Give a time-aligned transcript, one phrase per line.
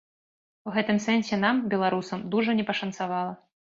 [0.69, 3.41] У гэтым сэнсе нам, беларусам, дужа не пашанцавала.